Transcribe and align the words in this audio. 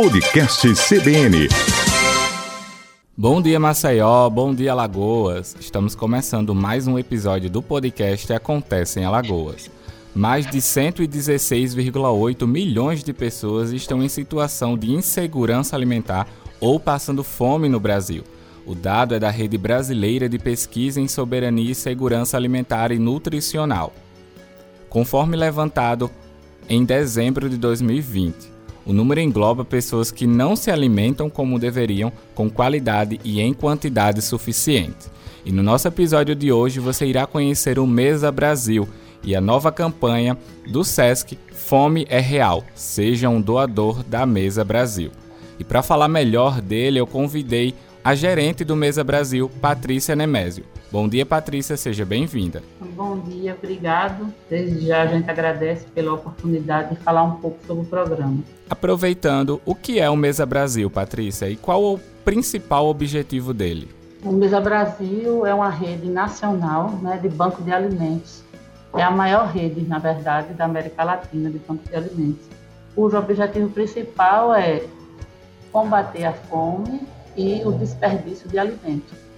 Podcast 0.00 0.66
CBN. 0.76 1.46
Bom 3.14 3.42
dia, 3.42 3.60
Maceió. 3.60 4.30
Bom 4.30 4.54
dia, 4.54 4.72
Alagoas. 4.72 5.54
Estamos 5.60 5.94
começando 5.94 6.54
mais 6.54 6.86
um 6.86 6.98
episódio 6.98 7.50
do 7.50 7.60
podcast 7.60 8.32
Acontece 8.32 8.98
em 8.98 9.04
Alagoas. 9.04 9.70
Mais 10.14 10.46
de 10.46 10.56
116,8 10.56 12.46
milhões 12.46 13.04
de 13.04 13.12
pessoas 13.12 13.72
estão 13.72 14.02
em 14.02 14.08
situação 14.08 14.74
de 14.74 14.90
insegurança 14.90 15.76
alimentar 15.76 16.26
ou 16.58 16.80
passando 16.80 17.22
fome 17.22 17.68
no 17.68 17.78
Brasil. 17.78 18.24
O 18.64 18.74
dado 18.74 19.14
é 19.14 19.18
da 19.18 19.28
Rede 19.28 19.58
Brasileira 19.58 20.30
de 20.30 20.38
Pesquisa 20.38 20.98
em 20.98 21.08
Soberania 21.08 21.72
e 21.72 21.74
Segurança 21.74 22.38
Alimentar 22.38 22.90
e 22.90 22.98
Nutricional. 22.98 23.92
Conforme 24.88 25.36
levantado 25.36 26.10
em 26.70 26.86
dezembro 26.86 27.50
de 27.50 27.58
2020, 27.58 28.59
o 28.84 28.92
número 28.92 29.20
engloba 29.20 29.64
pessoas 29.64 30.10
que 30.10 30.26
não 30.26 30.56
se 30.56 30.70
alimentam 30.70 31.28
como 31.28 31.58
deveriam, 31.58 32.12
com 32.34 32.48
qualidade 32.48 33.20
e 33.24 33.40
em 33.40 33.52
quantidade 33.52 34.22
suficiente. 34.22 35.08
E 35.44 35.52
no 35.52 35.62
nosso 35.62 35.88
episódio 35.88 36.34
de 36.34 36.52
hoje 36.52 36.80
você 36.80 37.06
irá 37.06 37.26
conhecer 37.26 37.78
o 37.78 37.86
Mesa 37.86 38.30
Brasil 38.30 38.88
e 39.22 39.34
a 39.34 39.40
nova 39.40 39.70
campanha 39.70 40.36
do 40.66 40.82
SESC 40.82 41.38
Fome 41.52 42.06
é 42.08 42.18
Real, 42.18 42.64
seja 42.74 43.28
um 43.28 43.40
doador 43.40 44.02
da 44.02 44.24
Mesa 44.26 44.64
Brasil. 44.64 45.10
E 45.58 45.64
para 45.64 45.82
falar 45.82 46.08
melhor 46.08 46.60
dele, 46.60 46.98
eu 46.98 47.06
convidei 47.06 47.74
a 48.02 48.14
gerente 48.14 48.64
do 48.64 48.74
Mesa 48.74 49.04
Brasil, 49.04 49.50
Patrícia 49.60 50.16
Nemésio. 50.16 50.64
Bom 50.92 51.08
dia, 51.08 51.24
Patrícia, 51.24 51.76
seja 51.76 52.04
bem-vinda. 52.04 52.64
Bom 52.96 53.20
dia, 53.20 53.56
obrigado. 53.56 54.26
Desde 54.48 54.88
já 54.88 55.02
a 55.02 55.06
gente 55.06 55.30
agradece 55.30 55.86
pela 55.94 56.14
oportunidade 56.14 56.96
de 56.96 57.00
falar 57.00 57.22
um 57.22 57.36
pouco 57.36 57.64
sobre 57.64 57.84
o 57.84 57.86
programa. 57.86 58.38
Aproveitando, 58.68 59.60
o 59.64 59.72
que 59.72 60.00
é 60.00 60.10
o 60.10 60.16
Mesa 60.16 60.44
Brasil, 60.44 60.90
Patrícia, 60.90 61.48
e 61.48 61.54
qual 61.54 61.80
o 61.84 62.00
principal 62.24 62.88
objetivo 62.88 63.54
dele? 63.54 63.88
O 64.24 64.32
Mesa 64.32 64.60
Brasil 64.60 65.46
é 65.46 65.54
uma 65.54 65.70
rede 65.70 66.08
nacional 66.08 66.90
né, 67.00 67.20
de 67.22 67.28
banco 67.28 67.62
de 67.62 67.72
alimentos. 67.72 68.42
É 68.96 69.02
a 69.04 69.12
maior 69.12 69.46
rede, 69.46 69.82
na 69.82 70.00
verdade, 70.00 70.54
da 70.54 70.64
América 70.64 71.04
Latina 71.04 71.50
de 71.50 71.58
banco 71.58 71.88
de 71.88 71.94
alimentos, 71.94 72.46
cujo 72.96 73.16
objetivo 73.16 73.70
principal 73.70 74.52
é 74.52 74.82
combater 75.70 76.24
a 76.24 76.32
fome 76.32 77.02
e 77.36 77.62
o 77.64 77.70
desperdício 77.70 78.48
de 78.48 78.58
alimentos. 78.58 79.29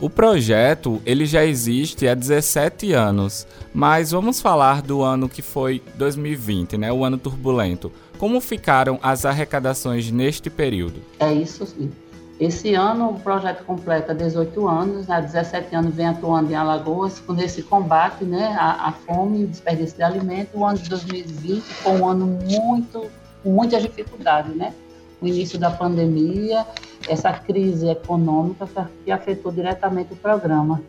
O 0.00 0.08
projeto 0.08 1.02
ele 1.04 1.26
já 1.26 1.44
existe 1.44 2.06
há 2.06 2.14
17 2.14 2.92
anos, 2.92 3.44
mas 3.74 4.12
vamos 4.12 4.40
falar 4.40 4.80
do 4.80 5.02
ano 5.02 5.28
que 5.28 5.42
foi 5.42 5.82
2020, 5.96 6.78
né, 6.78 6.92
o 6.92 7.04
ano 7.04 7.18
turbulento. 7.18 7.90
Como 8.16 8.40
ficaram 8.40 9.00
as 9.02 9.24
arrecadações 9.24 10.08
neste 10.12 10.48
período? 10.48 11.02
É 11.18 11.32
isso 11.32 11.66
sim. 11.66 11.90
Esse 12.38 12.74
ano 12.74 13.10
o 13.10 13.18
projeto 13.18 13.64
completa 13.64 14.14
18 14.14 14.68
anos, 14.68 15.10
há 15.10 15.20
17 15.20 15.74
anos 15.74 15.92
vem 15.92 16.06
atuando 16.06 16.52
em 16.52 16.54
Alagoas 16.54 17.18
com 17.18 17.34
esse 17.34 17.64
combate 17.64 18.24
né, 18.24 18.56
à, 18.56 18.88
à 18.88 18.92
fome 18.92 19.42
e 19.42 19.46
desperdício 19.46 19.96
de 19.96 20.04
alimento. 20.04 20.50
O 20.54 20.64
ano 20.64 20.78
de 20.78 20.88
2020 20.88 21.60
foi 21.60 21.92
um 21.92 22.06
ano 22.06 22.26
muito, 22.26 23.04
com 23.42 23.50
muitas 23.50 23.82
dificuldades, 23.82 24.54
né? 24.54 24.72
O 25.20 25.26
início 25.26 25.58
da 25.58 25.70
pandemia, 25.70 26.64
essa 27.08 27.32
crise 27.32 27.88
econômica 27.88 28.68
que 29.04 29.10
afetou 29.10 29.50
diretamente 29.50 30.12
o 30.12 30.16
programa. 30.16 30.80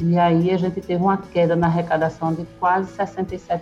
E 0.00 0.18
aí 0.18 0.50
a 0.50 0.56
gente 0.56 0.80
teve 0.80 1.00
uma 1.02 1.16
queda 1.16 1.54
na 1.54 1.68
arrecadação 1.68 2.34
de 2.34 2.44
quase 2.58 2.92
67%. 2.96 3.60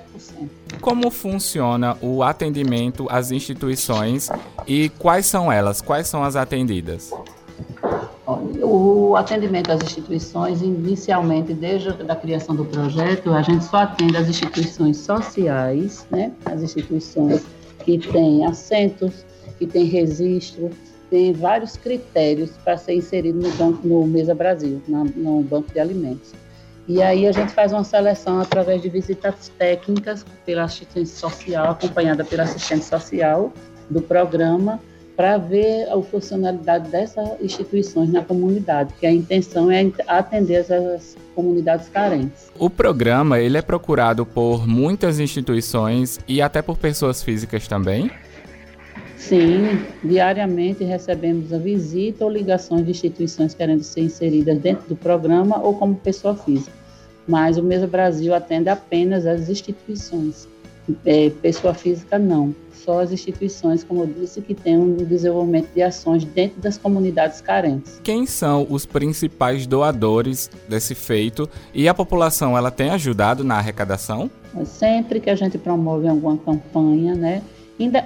Como 0.80 1.10
funciona 1.10 1.96
o 2.00 2.22
atendimento 2.22 3.06
às 3.10 3.30
instituições 3.30 4.30
e 4.66 4.88
quais 4.90 5.26
são 5.26 5.52
elas? 5.52 5.82
Quais 5.82 6.06
são 6.06 6.24
as 6.24 6.36
atendidas? 6.36 7.12
O 8.62 9.16
atendimento 9.16 9.72
às 9.72 9.82
instituições, 9.82 10.62
inicialmente, 10.62 11.52
desde 11.52 11.90
a 12.08 12.16
criação 12.16 12.54
do 12.54 12.64
projeto, 12.64 13.32
a 13.32 13.42
gente 13.42 13.64
só 13.64 13.78
atende 13.78 14.16
as 14.16 14.28
instituições 14.28 14.98
sociais, 14.98 16.06
né? 16.10 16.32
as 16.44 16.62
instituições 16.62 17.44
que 17.84 17.98
têm 17.98 18.46
assentos, 18.46 19.26
que 19.60 19.66
têm 19.66 19.84
registro, 19.84 20.70
tem 21.10 21.34
vários 21.34 21.76
critérios 21.76 22.50
para 22.64 22.78
ser 22.78 22.94
inserido 22.94 23.38
no, 23.38 23.50
banco, 23.52 23.86
no 23.86 24.06
Mesa 24.06 24.34
Brasil, 24.34 24.80
na, 24.88 25.04
no 25.04 25.42
banco 25.42 25.70
de 25.70 25.78
alimentos. 25.78 26.32
E 26.88 27.02
aí 27.02 27.26
a 27.26 27.32
gente 27.32 27.52
faz 27.52 27.72
uma 27.72 27.84
seleção 27.84 28.40
através 28.40 28.80
de 28.80 28.88
visitas 28.88 29.52
técnicas 29.58 30.24
pela 30.46 30.64
assistência 30.64 31.14
social, 31.14 31.72
acompanhada 31.72 32.24
pela 32.24 32.44
assistente 32.44 32.84
social 32.84 33.52
do 33.90 34.00
programa, 34.00 34.80
para 35.14 35.36
ver 35.36 35.86
a 35.90 36.00
funcionalidade 36.00 36.88
dessas 36.88 37.28
instituições 37.42 38.10
na 38.10 38.22
comunidade, 38.22 38.94
que 38.98 39.04
a 39.04 39.12
intenção 39.12 39.70
é 39.70 39.92
atender 40.06 40.64
as 40.72 41.14
comunidades 41.34 41.90
carentes. 41.90 42.50
O 42.58 42.70
programa 42.70 43.38
ele 43.38 43.58
é 43.58 43.62
procurado 43.62 44.24
por 44.24 44.66
muitas 44.66 45.20
instituições 45.20 46.18
e 46.26 46.40
até 46.40 46.62
por 46.62 46.78
pessoas 46.78 47.22
físicas 47.22 47.68
também? 47.68 48.10
Sim, 49.20 49.84
diariamente 50.02 50.82
recebemos 50.82 51.52
a 51.52 51.58
visita 51.58 52.24
ou 52.24 52.30
ligações 52.30 52.84
de 52.86 52.90
instituições 52.90 53.54
querendo 53.54 53.82
ser 53.82 54.00
inseridas 54.00 54.58
dentro 54.58 54.88
do 54.88 54.96
programa 54.96 55.62
ou 55.62 55.74
como 55.74 55.94
pessoa 55.94 56.34
física. 56.34 56.72
Mas 57.28 57.58
o 57.58 57.62
Mesa 57.62 57.86
Brasil 57.86 58.34
atende 58.34 58.70
apenas 58.70 59.26
as 59.26 59.48
instituições. 59.48 60.48
É, 61.04 61.30
pessoa 61.42 61.74
física 61.74 62.18
não, 62.18 62.54
só 62.72 63.00
as 63.00 63.12
instituições, 63.12 63.84
como 63.84 64.02
eu 64.02 64.06
disse, 64.06 64.40
que 64.40 64.54
têm 64.54 64.76
um 64.76 64.96
desenvolvimento 64.96 65.68
de 65.74 65.82
ações 65.82 66.24
dentro 66.24 66.60
das 66.60 66.78
comunidades 66.78 67.40
carentes. 67.42 68.00
Quem 68.02 68.24
são 68.26 68.66
os 68.68 68.86
principais 68.86 69.66
doadores 69.66 70.50
desse 70.66 70.94
feito 70.94 71.48
e 71.74 71.86
a 71.86 71.94
população 71.94 72.56
ela 72.56 72.70
tem 72.70 72.90
ajudado 72.90 73.44
na 73.44 73.58
arrecadação? 73.58 74.30
Sempre 74.64 75.20
que 75.20 75.28
a 75.30 75.36
gente 75.36 75.58
promove 75.58 76.08
alguma 76.08 76.38
campanha, 76.38 77.14
né, 77.14 77.42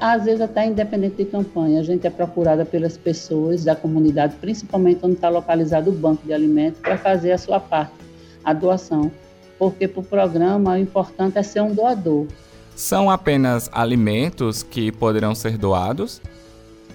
às 0.00 0.24
vezes 0.24 0.40
até 0.40 0.66
independente 0.66 1.16
de 1.16 1.24
campanha, 1.24 1.80
a 1.80 1.82
gente 1.82 2.06
é 2.06 2.10
procurada 2.10 2.64
pelas 2.64 2.96
pessoas 2.96 3.64
da 3.64 3.74
comunidade, 3.74 4.36
principalmente 4.40 5.00
onde 5.02 5.14
está 5.14 5.28
localizado 5.28 5.90
o 5.90 5.92
banco 5.92 6.24
de 6.24 6.32
alimentos, 6.32 6.80
para 6.80 6.96
fazer 6.96 7.32
a 7.32 7.38
sua 7.38 7.58
parte, 7.58 7.94
a 8.44 8.52
doação. 8.52 9.10
Porque 9.58 9.88
para 9.88 10.00
o 10.00 10.04
programa 10.04 10.74
o 10.74 10.76
importante 10.76 11.38
é 11.38 11.42
ser 11.42 11.60
um 11.60 11.74
doador. 11.74 12.26
São 12.76 13.10
apenas 13.10 13.70
alimentos 13.72 14.62
que 14.62 14.92
poderão 14.92 15.34
ser 15.34 15.56
doados? 15.56 16.20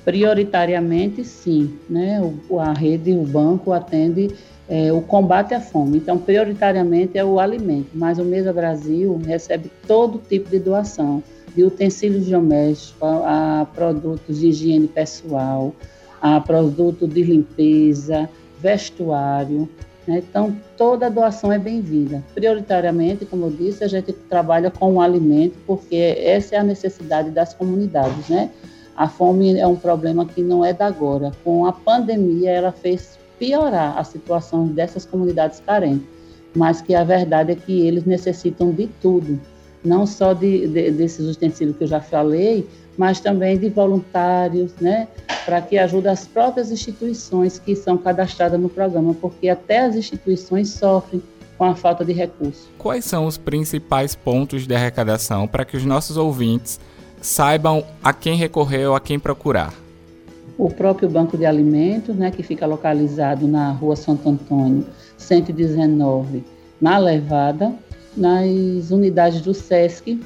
Prioritariamente, 0.06 1.23
sim. 1.23 1.78
Né? 1.89 2.22
O, 2.50 2.59
a 2.59 2.73
rede, 2.73 3.12
o 3.12 3.23
banco 3.23 3.72
atende 3.72 4.34
é, 4.69 4.91
o 4.91 5.01
combate 5.01 5.53
à 5.53 5.59
fome. 5.59 5.97
Então, 5.97 6.18
prioritariamente 6.18 7.18
é 7.18 7.25
o 7.25 7.39
alimento, 7.39 7.89
mas 7.94 8.19
o 8.19 8.23
Mesa 8.23 8.53
Brasil 8.53 9.19
recebe 9.25 9.72
todo 9.88 10.22
tipo 10.29 10.50
de 10.50 10.59
doação 10.59 11.23
de 11.59 11.66
utensílios 11.66 12.28
domésticos 12.28 13.09
a, 13.25 13.68
produtos 13.75 14.40
de 14.40 14.47
higiene 14.47 14.88
pessoal, 14.88 15.75
a 16.22 16.40
produtos 16.40 17.14
de 17.14 17.22
limpeza, 17.22 18.30
vestuário. 18.62 19.68
Né? 20.08 20.24
Então, 20.30 20.56
toda 20.78 21.09
doação 21.09 21.52
é 21.52 21.59
bem-vinda. 21.59 22.24
Prioritariamente, 22.34 23.25
como 23.25 23.48
eu 23.48 23.52
disse, 23.52 23.84
a 23.84 23.90
gente 23.90 24.14
trabalha 24.14 24.72
com 24.72 24.94
o 24.94 25.02
alimento, 25.02 25.58
porque 25.68 25.98
essa 26.18 26.56
é 26.56 26.59
a 26.59 26.64
necessidade 26.64 27.30
das 27.30 27.53
comunidades. 27.53 28.30
Né? 28.30 28.50
A 28.96 29.09
fome 29.09 29.59
é 29.59 29.68
um 29.68 29.75
problema 29.75 30.25
que 30.25 30.42
não 30.42 30.64
é 30.64 30.72
da 30.72 30.88
agora. 30.88 31.34
Com 31.44 31.66
a 31.66 31.74
pandemia, 31.74 32.52
ela 32.52 32.72
fez 32.72 33.19
piorar 33.38 33.98
a 33.98 34.03
situação 34.06 34.66
dessas 34.66 35.06
comunidades 35.06 35.62
carentes, 35.66 36.08
mas 36.56 36.81
que 36.81 36.96
a 36.96 37.03
verdade 37.03 37.52
é 37.52 37.56
que 37.56 37.86
eles 37.86 38.06
necessitam 38.06 38.72
de 38.72 38.88
tudo 39.02 39.38
não 39.84 40.06
só 40.06 40.34
de, 40.34 40.67
de, 40.67 40.91
desses 40.91 41.35
utensílios 41.35 41.78
que 41.78 41.84
eu 41.84 41.88
já 41.88 42.01
falei, 42.01 42.67
mas 42.97 43.19
também 43.19 43.57
de 43.57 43.69
voluntários, 43.69 44.73
né, 44.81 45.07
para 45.45 45.62
que 45.62 45.77
ajude 45.77 46.07
as 46.07 46.27
próprias 46.27 46.71
instituições 46.71 47.57
que 47.57 47.75
são 47.75 47.98
cadastradas 47.98 48.59
no 48.59 48.68
programa, 48.68 49.13
porque 49.13 49.48
até 49.48 49.80
as 49.86 49.95
instituições 49.95 50.69
sofrem 50.69 51.24
com 51.57 51.65
a 51.65 51.75
falta 51.75 52.04
de 52.04 52.13
recursos. 52.13 52.68
Quais 52.77 53.06
são 53.06 53.25
os 53.25 53.38
principais 53.38 54.15
pontos 54.15 54.68
de 54.68 54.75
arrecadação 54.75 55.48
para 55.48 55.65
que 55.65 55.77
os 55.77 55.86
nossos 55.86 56.18
ouvintes 56.18 56.80
saibam 57.21 57.83
a 58.04 58.13
quem 58.13 58.36
recorrer 58.36 58.88
ou 58.88 58.95
a 58.95 59.00
quem 59.00 59.19
procurar? 59.19 59.74
O 60.57 60.69
próprio 60.69 61.09
Banco 61.09 61.38
de 61.38 61.45
Alimentos, 61.45 62.15
né, 62.15 62.31
que 62.31 62.44
fica 62.44 62.65
localizado 62.65 63.48
na 63.48 63.71
Rua 63.71 63.95
Santo 63.95 64.27
Antônio, 64.30 64.86
119, 65.18 66.44
na 66.81 66.98
Levada, 66.98 67.74
nas 68.15 68.91
unidades 68.91 69.41
do 69.41 69.53
SESC, 69.53 70.19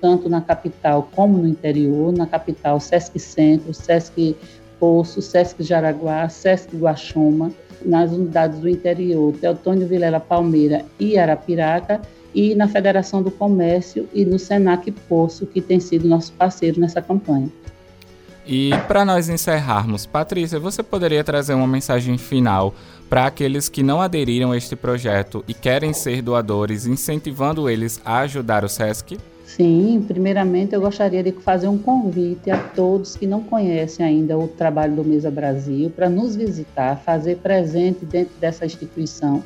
tanto 0.00 0.28
na 0.28 0.40
capital 0.40 1.08
como 1.14 1.38
no 1.38 1.48
interior, 1.48 2.12
na 2.12 2.26
capital 2.26 2.78
SESC 2.78 3.18
Centro, 3.18 3.72
SESC 3.72 4.36
Poço, 4.78 5.22
SESC 5.22 5.62
Jaraguá, 5.62 6.28
SESC 6.28 6.76
Guaxuma, 6.76 7.50
nas 7.84 8.12
unidades 8.12 8.58
do 8.58 8.68
interior, 8.68 9.34
Teotônio 9.34 9.86
Vilela 9.86 10.20
Palmeira 10.20 10.84
e 10.98 11.18
Arapiraca, 11.18 12.00
e 12.34 12.54
na 12.54 12.66
Federação 12.66 13.22
do 13.22 13.30
Comércio 13.30 14.08
e 14.12 14.24
no 14.24 14.38
Senac 14.38 14.90
Poço, 15.08 15.46
que 15.46 15.60
tem 15.60 15.78
sido 15.78 16.08
nosso 16.08 16.32
parceiro 16.32 16.80
nessa 16.80 17.00
campanha. 17.00 17.48
E 18.46 18.70
para 18.86 19.04
nós 19.04 19.28
encerrarmos, 19.28 20.04
Patrícia, 20.04 20.60
você 20.60 20.82
poderia 20.82 21.24
trazer 21.24 21.54
uma 21.54 21.66
mensagem 21.66 22.18
final 22.18 22.74
para 23.08 23.26
aqueles 23.26 23.68
que 23.70 23.82
não 23.82 24.02
aderiram 24.02 24.52
a 24.52 24.56
este 24.56 24.76
projeto 24.76 25.42
e 25.48 25.54
querem 25.54 25.94
ser 25.94 26.20
doadores, 26.20 26.86
incentivando 26.86 27.70
eles 27.70 28.00
a 28.04 28.18
ajudar 28.20 28.64
o 28.64 28.68
SESC? 28.68 29.18
Sim, 29.46 30.04
primeiramente 30.06 30.74
eu 30.74 30.80
gostaria 30.80 31.22
de 31.22 31.32
fazer 31.32 31.68
um 31.68 31.78
convite 31.78 32.50
a 32.50 32.58
todos 32.58 33.14
que 33.16 33.26
não 33.26 33.42
conhecem 33.42 34.04
ainda 34.04 34.36
o 34.36 34.48
trabalho 34.48 34.96
do 34.96 35.04
Mesa 35.04 35.30
Brasil 35.30 35.90
para 35.90 36.10
nos 36.10 36.34
visitar, 36.34 36.96
fazer 36.96 37.36
presente 37.36 38.04
dentro 38.04 38.34
dessa 38.40 38.66
instituição. 38.66 39.42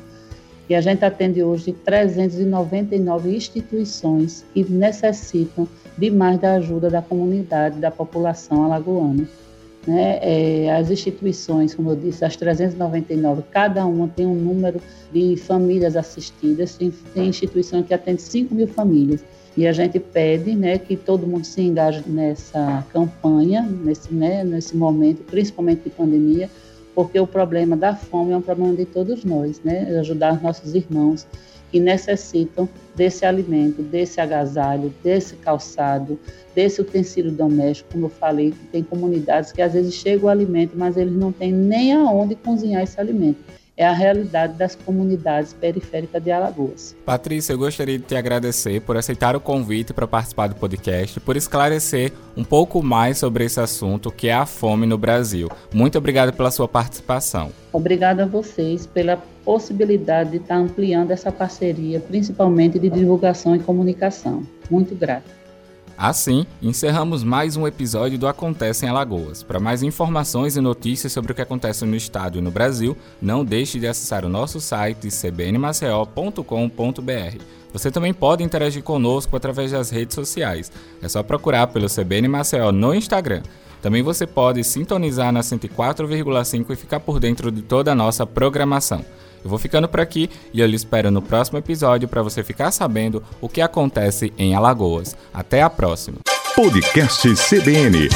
E 0.69 0.75
a 0.75 0.81
gente 0.81 1.03
atende 1.03 1.41
hoje 1.41 1.73
399 1.83 3.35
instituições 3.35 4.45
que 4.53 4.63
necessitam 4.71 5.67
demais 5.97 6.39
da 6.39 6.53
ajuda 6.53 6.89
da 6.89 7.01
comunidade, 7.01 7.79
da 7.79 7.89
população 7.89 8.65
alagoana. 8.65 9.27
Né? 9.87 10.19
É, 10.21 10.75
as 10.75 10.91
instituições, 10.91 11.73
como 11.73 11.89
eu 11.89 11.95
disse, 11.95 12.23
as 12.23 12.35
399, 12.35 13.41
cada 13.51 13.83
uma 13.85 14.07
tem 14.07 14.27
um 14.27 14.35
número 14.35 14.79
de 15.11 15.35
famílias 15.37 15.95
assistidas, 15.95 16.75
tem, 16.75 16.93
tem 17.13 17.29
instituição 17.29 17.81
que 17.81 17.93
atende 17.93 18.21
5 18.21 18.53
mil 18.53 18.67
famílias. 18.67 19.23
E 19.57 19.65
a 19.65 19.73
gente 19.73 19.99
pede 19.99 20.53
né, 20.53 20.77
que 20.77 20.95
todo 20.95 21.25
mundo 21.25 21.45
se 21.45 21.61
engaje 21.61 22.03
nessa 22.07 22.85
campanha, 22.93 23.63
nesse, 23.63 24.13
né, 24.13 24.43
nesse 24.43 24.77
momento, 24.77 25.23
principalmente 25.23 25.81
de 25.85 25.89
pandemia, 25.89 26.49
porque 26.99 27.17
o 27.17 27.25
problema 27.25 27.77
da 27.77 27.95
fome 27.95 28.33
é 28.33 28.35
um 28.35 28.41
problema 28.41 28.75
de 28.75 28.83
todos 28.83 29.23
nós, 29.23 29.61
né? 29.63 29.97
Ajudar 30.01 30.43
nossos 30.43 30.75
irmãos 30.75 31.25
que 31.71 31.79
necessitam 31.79 32.67
desse 32.93 33.25
alimento, 33.25 33.81
desse 33.81 34.19
agasalho, 34.19 34.93
desse 35.01 35.37
calçado, 35.37 36.19
desse 36.53 36.81
utensílio 36.81 37.31
doméstico, 37.31 37.93
como 37.93 38.07
eu 38.07 38.09
falei, 38.09 38.53
tem 38.73 38.83
comunidades 38.83 39.53
que 39.53 39.61
às 39.61 39.71
vezes 39.71 39.93
chega 39.93 40.25
o 40.25 40.27
alimento, 40.27 40.73
mas 40.75 40.97
eles 40.97 41.13
não 41.13 41.31
têm 41.31 41.53
nem 41.53 41.93
aonde 41.93 42.35
cozinhar 42.35 42.83
esse 42.83 42.99
alimento 42.99 43.39
é 43.79 43.87
a 43.87 43.93
realidade 43.93 44.55
das 44.55 44.75
comunidades 44.75 45.53
periféricas 45.53 46.21
de 46.21 46.29
Alagoas. 46.29 46.93
Patrícia, 47.05 47.53
eu 47.53 47.57
gostaria 47.57 47.97
de 47.97 48.03
te 48.03 48.13
agradecer 48.13 48.81
por 48.81 48.97
aceitar 48.97 49.37
o 49.37 49.39
convite 49.39 49.93
para 49.93 50.05
participar 50.05 50.47
do 50.47 50.55
podcast, 50.55 51.17
por 51.21 51.37
esclarecer 51.37 52.11
um 52.35 52.43
pouco 52.43 52.83
mais 52.83 53.17
sobre 53.17 53.45
esse 53.45 53.57
assunto 53.57 54.11
que 54.11 54.27
é 54.27 54.33
a 54.33 54.45
fome 54.45 54.85
no 54.85 54.97
Brasil. 54.97 55.47
Muito 55.73 55.97
obrigado 55.97 56.33
pela 56.33 56.51
sua 56.51 56.67
participação. 56.67 57.51
Obrigada 57.71 58.23
a 58.23 58.25
vocês 58.25 58.85
pela 58.85 59.15
possibilidade 59.45 60.31
de 60.31 60.37
estar 60.37 60.57
ampliando 60.57 61.11
essa 61.11 61.31
parceria, 61.31 62.01
principalmente 62.01 62.77
de 62.77 62.89
divulgação 62.89 63.55
e 63.55 63.59
comunicação. 63.59 64.43
Muito 64.69 64.93
grata. 64.93 65.38
Assim, 66.01 66.45
encerramos 66.61 67.25
mais 67.25 67.57
um 67.57 67.67
episódio 67.67 68.17
do 68.17 68.25
Acontece 68.25 68.85
em 68.85 68.89
Alagoas. 68.89 69.43
Para 69.43 69.59
mais 69.59 69.83
informações 69.83 70.55
e 70.55 70.61
notícias 70.61 71.11
sobre 71.11 71.33
o 71.33 71.35
que 71.35 71.41
acontece 71.41 71.83
no 71.83 71.93
estado 71.93 72.37
e 72.37 72.41
no 72.41 72.49
Brasil, 72.49 72.95
não 73.21 73.43
deixe 73.43 73.81
de 73.81 73.85
acessar 73.85 74.23
o 74.23 74.29
nosso 74.29 74.61
site 74.61 75.11
cbnmaceo.com.br. 75.11 77.43
Você 77.73 77.91
também 77.91 78.13
pode 78.13 78.45
interagir 78.45 78.81
conosco 78.81 79.35
através 79.35 79.73
das 79.73 79.89
redes 79.89 80.15
sociais. 80.15 80.71
É 81.01 81.09
só 81.09 81.21
procurar 81.21 81.67
pelo 81.67 81.89
CBN 81.89 82.29
Maceió 82.29 82.71
no 82.71 82.95
Instagram. 82.95 83.43
Também 83.81 84.01
você 84.01 84.25
pode 84.25 84.63
sintonizar 84.63 85.33
na 85.33 85.41
104,5 85.41 86.71
e 86.71 86.77
ficar 86.77 87.01
por 87.01 87.19
dentro 87.19 87.51
de 87.51 87.61
toda 87.61 87.91
a 87.91 87.95
nossa 87.95 88.25
programação. 88.25 89.03
Eu 89.43 89.49
vou 89.49 89.59
ficando 89.59 89.87
por 89.87 89.99
aqui 89.99 90.29
e 90.53 90.59
eu 90.61 90.67
lhe 90.67 90.75
espero 90.75 91.11
no 91.11 91.21
próximo 91.21 91.57
episódio 91.57 92.07
para 92.07 92.21
você 92.21 92.43
ficar 92.43 92.71
sabendo 92.71 93.23
o 93.39 93.49
que 93.49 93.61
acontece 93.61 94.33
em 94.37 94.53
Alagoas. 94.53 95.15
Até 95.33 95.61
a 95.61 95.69
próxima. 95.69 96.17
Podcast 96.55 97.27
CBN 97.35 98.09